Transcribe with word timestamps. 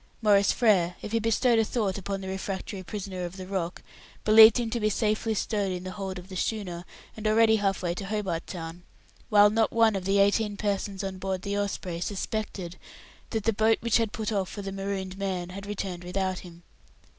Maurice 0.23 0.51
Frere, 0.51 0.95
if 1.03 1.11
he 1.11 1.19
bestowed 1.19 1.59
a 1.59 1.63
thought 1.63 1.95
upon 1.95 2.21
the 2.21 2.27
refractory 2.27 2.81
prisoner 2.81 3.23
of 3.23 3.37
the 3.37 3.45
Rock, 3.45 3.83
believed 4.25 4.59
him 4.59 4.71
to 4.71 4.79
be 4.79 4.89
safely 4.89 5.35
stowed 5.35 5.71
in 5.71 5.83
the 5.83 5.91
hold 5.91 6.17
of 6.17 6.27
the 6.27 6.35
schooner, 6.35 6.85
and 7.15 7.27
already 7.27 7.57
half 7.57 7.83
way 7.83 7.93
to 7.93 8.05
Hobart 8.05 8.47
Town; 8.47 8.81
while 9.29 9.51
not 9.51 9.71
one 9.71 9.95
of 9.95 10.05
the 10.05 10.17
eighteen 10.17 10.57
persons 10.57 11.03
on 11.03 11.19
board 11.19 11.43
the 11.43 11.55
Osprey 11.55 11.99
suspected 12.01 12.79
that 13.29 13.43
the 13.43 13.53
boat 13.53 13.77
which 13.81 13.97
had 13.97 14.11
put 14.11 14.31
off 14.31 14.49
for 14.49 14.63
the 14.63 14.71
marooned 14.71 15.19
man 15.19 15.49
had 15.49 15.67
returned 15.67 16.03
without 16.03 16.39
him. 16.39 16.63